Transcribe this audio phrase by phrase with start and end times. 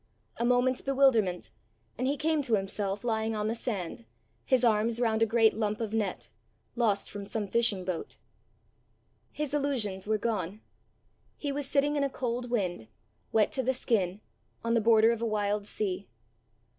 [0.37, 1.51] A moment's bewilderment,
[1.95, 4.03] and he came to himself lying on the sand,
[4.43, 6.29] his arms round a great lump of net,
[6.75, 8.17] lost from some fishing boat.
[9.31, 10.61] His illusions were gone.
[11.37, 12.87] He was sitting in a cold wind,
[13.31, 14.21] wet to the skin,
[14.63, 16.09] on the border of a wild sea.